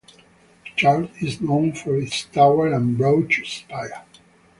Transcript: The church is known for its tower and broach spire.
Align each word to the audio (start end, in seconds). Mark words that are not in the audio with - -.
The 0.63 0.69
church 0.75 1.11
is 1.21 1.41
known 1.41 1.73
for 1.73 1.95
its 1.95 2.23
tower 2.25 2.73
and 2.73 2.97
broach 2.97 3.39
spire. 3.59 4.03